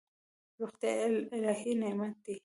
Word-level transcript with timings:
روغتیا 0.59 0.93
الهي 1.37 1.71
نعمت 1.81 2.15
دی. 2.23 2.33